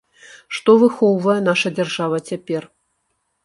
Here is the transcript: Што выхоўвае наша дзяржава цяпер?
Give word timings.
Што 0.59 0.75
выхоўвае 0.83 1.37
наша 1.49 1.75
дзяржава 1.77 2.23
цяпер? 2.33 2.63